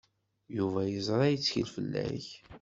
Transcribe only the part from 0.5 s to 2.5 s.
Yuba yeẓra yettkel fell-ak.